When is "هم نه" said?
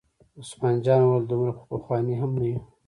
2.21-2.45